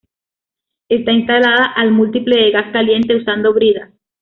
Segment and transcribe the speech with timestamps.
[0.89, 3.91] Está instalada al múltiple de gas caliente usando bridas.